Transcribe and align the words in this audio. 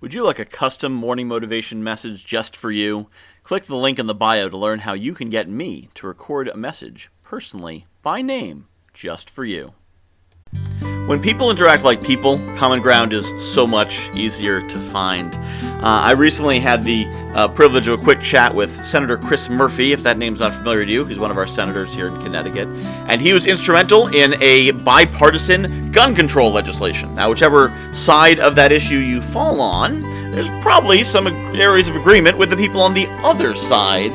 Would 0.00 0.14
you 0.14 0.24
like 0.24 0.38
a 0.38 0.46
custom 0.46 0.94
morning 0.94 1.28
motivation 1.28 1.84
message 1.84 2.24
just 2.24 2.56
for 2.56 2.70
you? 2.70 3.08
Click 3.42 3.64
the 3.64 3.76
link 3.76 3.98
in 3.98 4.06
the 4.06 4.14
bio 4.14 4.48
to 4.48 4.56
learn 4.56 4.78
how 4.78 4.94
you 4.94 5.12
can 5.12 5.28
get 5.28 5.46
me 5.46 5.90
to 5.96 6.06
record 6.06 6.48
a 6.48 6.56
message 6.56 7.10
personally 7.22 7.84
by 8.00 8.22
name 8.22 8.66
just 8.94 9.28
for 9.28 9.44
you. 9.44 9.74
When 11.10 11.20
people 11.20 11.50
interact 11.50 11.82
like 11.82 12.04
people, 12.04 12.38
common 12.54 12.80
ground 12.80 13.12
is 13.12 13.26
so 13.52 13.66
much 13.66 14.08
easier 14.14 14.60
to 14.60 14.78
find. 14.92 15.34
Uh, 15.34 15.80
I 15.82 16.12
recently 16.12 16.60
had 16.60 16.84
the 16.84 17.04
uh, 17.34 17.48
privilege 17.48 17.88
of 17.88 17.98
a 17.98 18.02
quick 18.04 18.20
chat 18.20 18.54
with 18.54 18.84
Senator 18.84 19.18
Chris 19.18 19.48
Murphy, 19.48 19.92
if 19.92 20.04
that 20.04 20.18
name's 20.18 20.38
not 20.38 20.54
familiar 20.54 20.86
to 20.86 20.92
you. 20.92 21.04
He's 21.04 21.18
one 21.18 21.32
of 21.32 21.36
our 21.36 21.48
senators 21.48 21.92
here 21.92 22.06
in 22.06 22.22
Connecticut. 22.22 22.68
And 23.08 23.20
he 23.20 23.32
was 23.32 23.48
instrumental 23.48 24.06
in 24.14 24.40
a 24.40 24.70
bipartisan 24.70 25.90
gun 25.90 26.14
control 26.14 26.52
legislation. 26.52 27.12
Now, 27.16 27.28
whichever 27.28 27.76
side 27.92 28.38
of 28.38 28.54
that 28.54 28.70
issue 28.70 28.98
you 28.98 29.20
fall 29.20 29.60
on, 29.60 30.02
there's 30.30 30.48
probably 30.62 31.02
some 31.02 31.26
areas 31.56 31.88
of 31.88 31.96
agreement 31.96 32.38
with 32.38 32.50
the 32.50 32.56
people 32.56 32.80
on 32.80 32.94
the 32.94 33.08
other 33.24 33.56
side 33.56 34.12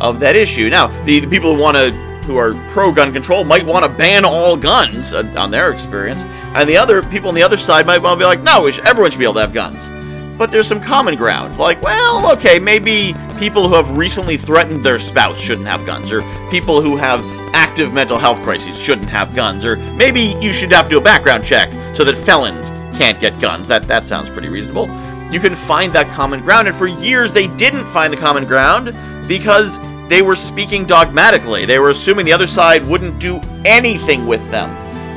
of 0.00 0.20
that 0.20 0.36
issue. 0.36 0.70
Now, 0.70 0.86
the, 1.04 1.20
the 1.20 1.28
people 1.28 1.54
who 1.54 1.60
want 1.60 1.76
to 1.76 2.09
who 2.24 2.36
are 2.36 2.54
pro 2.70 2.92
gun 2.92 3.12
control 3.12 3.44
might 3.44 3.64
want 3.64 3.84
to 3.84 3.88
ban 3.88 4.24
all 4.24 4.56
guns 4.56 5.12
uh, 5.12 5.32
on 5.36 5.50
their 5.50 5.72
experience, 5.72 6.22
and 6.54 6.68
the 6.68 6.76
other 6.76 7.02
people 7.02 7.28
on 7.28 7.34
the 7.34 7.42
other 7.42 7.56
side 7.56 7.86
might 7.86 8.02
want 8.02 8.18
to 8.18 8.22
be 8.22 8.26
like, 8.26 8.42
no, 8.42 8.66
everyone 8.66 9.10
should 9.10 9.18
be 9.18 9.24
able 9.24 9.34
to 9.34 9.40
have 9.40 9.52
guns. 9.52 9.88
But 10.36 10.50
there's 10.50 10.66
some 10.66 10.80
common 10.80 11.16
ground, 11.16 11.58
like, 11.58 11.82
well, 11.82 12.32
okay, 12.32 12.58
maybe 12.58 13.14
people 13.38 13.68
who 13.68 13.74
have 13.74 13.96
recently 13.96 14.38
threatened 14.38 14.82
their 14.82 14.98
spouse 14.98 15.38
shouldn't 15.38 15.66
have 15.66 15.84
guns, 15.84 16.10
or 16.10 16.22
people 16.50 16.80
who 16.80 16.96
have 16.96 17.24
active 17.52 17.92
mental 17.92 18.18
health 18.18 18.42
crises 18.42 18.78
shouldn't 18.78 19.10
have 19.10 19.34
guns, 19.34 19.64
or 19.64 19.76
maybe 19.76 20.34
you 20.40 20.52
should 20.52 20.72
have 20.72 20.86
to 20.86 20.92
do 20.92 20.98
a 20.98 21.02
background 21.02 21.44
check 21.44 21.70
so 21.94 22.04
that 22.04 22.16
felons 22.16 22.70
can't 22.96 23.20
get 23.20 23.38
guns. 23.40 23.68
That 23.68 23.86
that 23.88 24.06
sounds 24.06 24.30
pretty 24.30 24.48
reasonable. 24.48 24.86
You 25.30 25.40
can 25.40 25.54
find 25.54 25.92
that 25.92 26.08
common 26.08 26.40
ground, 26.40 26.68
and 26.68 26.76
for 26.76 26.86
years 26.86 27.32
they 27.32 27.46
didn't 27.46 27.86
find 27.86 28.12
the 28.12 28.16
common 28.16 28.46
ground 28.46 28.94
because 29.28 29.78
they 30.10 30.22
were 30.22 30.34
speaking 30.34 30.84
dogmatically. 30.84 31.64
They 31.64 31.78
were 31.78 31.90
assuming 31.90 32.26
the 32.26 32.32
other 32.32 32.48
side 32.48 32.84
wouldn't 32.84 33.20
do 33.20 33.40
anything 33.64 34.26
with 34.26 34.46
them. 34.50 34.68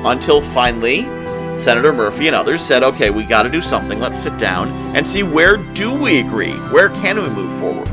Until 0.06 0.40
finally, 0.40 1.02
Senator 1.60 1.92
Murphy 1.92 2.28
and 2.28 2.36
others 2.36 2.62
said, 2.62 2.84
okay, 2.84 3.10
we 3.10 3.24
got 3.26 3.42
to 3.42 3.50
do 3.50 3.60
something. 3.60 4.00
Let's 4.00 4.20
sit 4.20 4.38
down 4.38 4.70
and 4.96 5.06
see 5.06 5.24
where 5.24 5.58
do 5.58 5.92
we 5.92 6.20
agree? 6.20 6.54
Where 6.70 6.90
can 6.90 7.18
we 7.24 7.30
move 7.30 7.60
forward? 7.60 7.88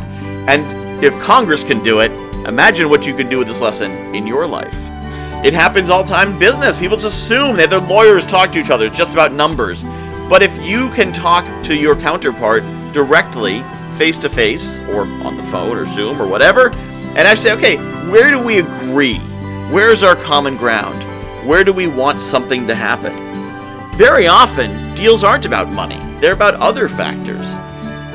And 0.47 1.03
if 1.03 1.19
Congress 1.23 1.65
can 1.65 1.83
do 1.83 2.01
it, 2.01 2.11
imagine 2.47 2.91
what 2.91 3.07
you 3.07 3.17
could 3.17 3.31
do 3.31 3.39
with 3.39 3.49
this 3.49 3.63
lesson 3.63 4.15
in 4.15 4.27
your 4.27 4.47
life. 4.47 4.75
It 5.43 5.55
happens 5.55 5.89
all 5.89 6.05
time 6.05 6.33
in 6.33 6.39
business. 6.39 6.77
People 6.77 6.99
just 6.99 7.17
assume 7.17 7.57
that 7.57 7.71
their 7.71 7.81
lawyers 7.81 8.27
talk 8.27 8.53
to 8.53 8.59
each 8.59 8.69
other. 8.69 8.87
It's 8.89 8.99
just 8.99 9.15
about 9.15 9.33
numbers. 9.33 9.85
But 10.29 10.43
if 10.43 10.63
you 10.63 10.91
can 10.91 11.15
talk 11.15 11.47
to 11.65 11.75
your 11.75 11.97
counterpart 11.97 12.63
directly, 12.93 13.63
face 13.97 14.19
to 14.19 14.29
face, 14.29 14.79
or 14.91 15.03
on 15.25 15.39
the 15.39 15.43
phone, 15.45 15.79
or 15.79 15.87
Zoom, 15.95 16.21
or 16.21 16.27
whatever, 16.27 16.71
and 17.17 17.27
I 17.27 17.35
say, 17.35 17.53
okay, 17.53 17.77
where 18.09 18.31
do 18.31 18.41
we 18.41 18.61
agree? 18.61 19.19
Where's 19.71 20.03
our 20.05 20.15
common 20.15 20.57
ground? 20.57 20.97
Where 21.47 21.65
do 21.65 21.73
we 21.73 21.89
want 21.89 22.23
something 22.23 22.69
to 22.69 22.75
happen? 22.75 23.17
Very 23.97 24.29
often, 24.29 24.95
deals 24.95 25.25
aren't 25.25 25.45
about 25.45 25.69
money, 25.69 25.99
they're 26.21 26.33
about 26.33 26.55
other 26.55 26.89
factors. 26.89 27.47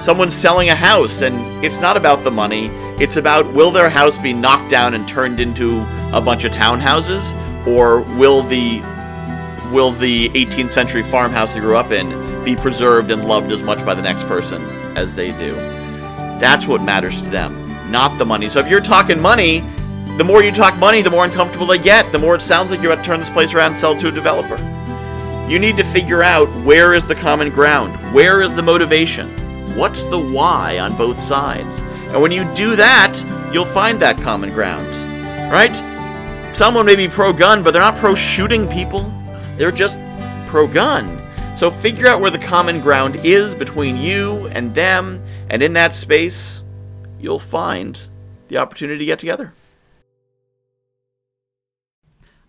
Someone's 0.02 0.34
selling 0.34 0.70
a 0.70 0.76
house, 0.76 1.22
and 1.22 1.64
it's 1.64 1.80
not 1.80 1.98
about 1.98 2.24
the 2.24 2.32
money, 2.32 2.68
it's 3.02 3.18
about 3.18 3.52
will 3.52 3.70
their 3.70 3.90
house 3.90 4.18
be 4.18 4.32
knocked 4.32 4.72
down 4.72 4.94
and 4.94 5.08
turned 5.08 5.42
into 5.42 5.82
a 6.14 6.22
bunch 6.22 6.46
of 6.46 6.54
townhouses, 6.54 7.36
or 7.68 8.02
will 8.18 8.44
the 8.44 8.80
will 9.72 9.92
the 9.92 10.30
18th 10.30 10.70
century 10.70 11.04
farmhouse 11.04 11.54
they 11.54 11.60
grew 11.60 11.76
up 11.76 11.92
in 11.92 12.44
be 12.46 12.56
preserved 12.56 13.12
and 13.12 13.28
loved 13.28 13.52
as 13.52 13.62
much 13.62 13.84
by 13.84 13.94
the 13.94 14.02
next 14.02 14.24
person 14.24 14.64
as 14.96 15.16
they 15.16 15.32
do? 15.32 15.56
That's 16.40 16.66
what 16.66 16.82
matters 16.82 17.22
to 17.22 17.30
them 17.30 17.65
not 17.90 18.18
the 18.18 18.26
money. 18.26 18.50
So 18.50 18.60
if 18.60 18.68
you're 18.68 18.82
talking 18.82 19.22
money, 19.22 19.62
the 20.18 20.24
more 20.24 20.44
you 20.44 20.52
talk 20.52 20.78
money, 20.78 21.02
the 21.02 21.10
more 21.10 21.26
uncomfortable 21.26 21.68
they 21.68 21.78
get, 21.78 22.12
the 22.12 22.20
more 22.20 22.36
it 22.36 22.42
sounds 22.42 22.72
like 22.72 22.82
you're 22.82 22.92
about 22.92 23.04
to 23.04 23.08
turn 23.08 23.20
this 23.20 23.30
place 23.30 23.54
around 23.54 23.72
and 23.72 23.78
sell 23.78 23.96
to 23.98 24.08
a 24.08 24.12
developer. 24.12 24.58
You 25.50 25.60
need 25.60 25.78
to 25.78 25.84
figure 25.84 26.24
out 26.24 26.48
where 26.64 26.94
is 26.94 27.06
the 27.06 27.16
common 27.16 27.50
ground? 27.50 27.96
Where 28.14 28.42
is 28.42 28.54
the 28.54 28.64
motivation? 28.64 29.76
What's 29.76 30.06
the 30.06 30.18
why 30.18 30.80
on 30.80 30.96
both 30.96 31.22
sides? 31.22 31.82
And 32.14 32.22
when 32.22 32.32
you 32.32 32.46
do 32.56 32.76
that, 32.78 33.22
you'll 33.54 33.66
find 33.66 34.02
that 34.02 34.18
common 34.18 34.52
ground. 34.52 34.88
Right? 35.52 35.76
Someone 36.56 36.86
may 36.86 36.96
be 36.96 37.10
pro 37.10 37.34
gun, 37.34 37.62
but 37.62 37.72
they're 37.72 37.82
not 37.82 37.98
pro 37.98 38.16
shooting 38.16 38.68
people. 38.70 39.12
They're 39.58 39.72
just 39.72 40.00
pro 40.48 40.66
gun. 40.66 41.22
So 41.58 41.70
figure 41.70 42.08
out 42.08 42.22
where 42.22 42.32
the 42.32 42.40
common 42.40 42.80
ground 42.80 43.18
is 43.18 43.54
between 43.54 43.98
you 43.98 44.48
and 44.48 44.74
them, 44.74 45.22
and 45.50 45.62
in 45.62 45.74
that 45.74 45.94
space, 45.94 46.64
you'll 47.26 47.40
find 47.40 48.08
the 48.50 48.58
opportunity 48.58 49.00
to 49.00 49.06
get 49.06 49.18
together. 49.18 49.52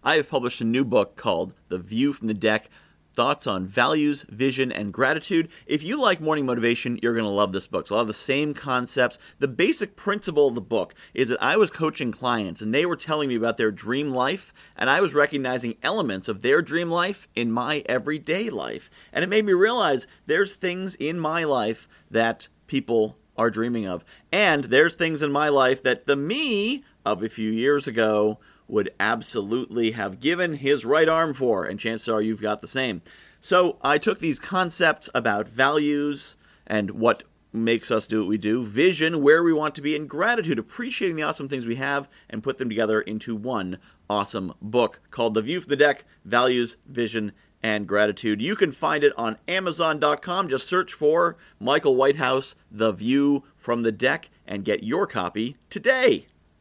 I 0.04 0.16
have 0.16 0.28
published 0.28 0.60
a 0.60 0.64
new 0.64 0.84
book 0.84 1.16
called 1.16 1.54
The 1.68 1.78
View 1.78 2.12
from 2.12 2.28
the 2.28 2.34
Deck 2.34 2.68
Thoughts 3.14 3.46
on 3.46 3.66
Values, 3.66 4.26
Vision, 4.28 4.70
and 4.70 4.92
Gratitude. 4.92 5.48
If 5.66 5.82
you 5.82 5.98
like 5.98 6.20
morning 6.20 6.44
motivation, 6.44 6.98
you're 7.02 7.14
going 7.14 7.24
to 7.24 7.30
love 7.30 7.52
this 7.52 7.66
book. 7.66 7.84
It's 7.84 7.90
a 7.90 7.94
lot 7.94 8.02
of 8.02 8.06
the 8.06 8.12
same 8.12 8.52
concepts. 8.52 9.18
The 9.38 9.48
basic 9.48 9.96
principle 9.96 10.48
of 10.48 10.54
the 10.54 10.60
book 10.60 10.94
is 11.14 11.30
that 11.30 11.42
I 11.42 11.56
was 11.56 11.70
coaching 11.70 12.12
clients 12.12 12.60
and 12.60 12.74
they 12.74 12.84
were 12.84 12.96
telling 12.96 13.30
me 13.30 13.34
about 13.34 13.56
their 13.56 13.70
dream 13.70 14.12
life, 14.12 14.52
and 14.76 14.90
I 14.90 15.00
was 15.00 15.14
recognizing 15.14 15.76
elements 15.82 16.28
of 16.28 16.42
their 16.42 16.60
dream 16.60 16.90
life 16.90 17.26
in 17.34 17.50
my 17.50 17.82
everyday 17.86 18.50
life. 18.50 18.90
And 19.10 19.24
it 19.24 19.30
made 19.30 19.46
me 19.46 19.54
realize 19.54 20.06
there's 20.26 20.54
things 20.54 20.94
in 20.96 21.18
my 21.18 21.44
life 21.44 21.88
that 22.10 22.48
people 22.66 23.16
are 23.38 23.50
dreaming 23.50 23.86
of. 23.86 24.04
And 24.32 24.64
there's 24.64 24.94
things 24.94 25.22
in 25.22 25.32
my 25.32 25.48
life 25.48 25.82
that 25.82 26.06
the 26.06 26.16
me 26.16 26.84
of 27.04 27.22
a 27.22 27.28
few 27.28 27.50
years 27.50 27.86
ago 27.86 28.38
would 28.68 28.90
absolutely 28.98 29.92
have 29.92 30.20
given 30.20 30.54
his 30.54 30.84
right 30.84 31.08
arm 31.08 31.34
for, 31.34 31.64
and 31.64 31.78
chances 31.78 32.08
are 32.08 32.20
you've 32.20 32.42
got 32.42 32.60
the 32.60 32.68
same. 32.68 33.02
So 33.40 33.78
I 33.82 33.98
took 33.98 34.18
these 34.18 34.40
concepts 34.40 35.08
about 35.14 35.48
values 35.48 36.36
and 36.66 36.90
what 36.92 37.22
makes 37.52 37.90
us 37.90 38.06
do 38.06 38.20
what 38.20 38.28
we 38.28 38.38
do, 38.38 38.62
vision, 38.62 39.22
where 39.22 39.42
we 39.42 39.52
want 39.52 39.74
to 39.76 39.80
be, 39.80 39.96
and 39.96 40.08
gratitude, 40.08 40.58
appreciating 40.58 41.16
the 41.16 41.22
awesome 41.22 41.48
things 41.48 41.64
we 41.64 41.76
have, 41.76 42.08
and 42.28 42.42
put 42.42 42.58
them 42.58 42.68
together 42.68 43.00
into 43.00 43.34
one 43.34 43.78
awesome 44.10 44.52
book 44.60 45.00
called 45.10 45.34
The 45.34 45.42
View 45.42 45.60
from 45.60 45.70
the 45.70 45.76
Deck 45.76 46.04
Values, 46.24 46.76
Vision, 46.86 47.32
and 47.66 47.88
gratitude. 47.88 48.40
You 48.40 48.54
can 48.54 48.70
find 48.70 49.02
it 49.02 49.12
on 49.18 49.38
Amazon.com. 49.48 50.48
Just 50.48 50.68
search 50.68 50.92
for 50.92 51.36
Michael 51.58 51.96
Whitehouse, 51.96 52.54
The 52.70 52.92
View 52.92 53.42
from 53.56 53.82
the 53.82 53.90
Deck, 53.90 54.30
and 54.46 54.64
get 54.64 54.84
your 54.84 55.04
copy 55.08 55.56
today. 55.68 56.28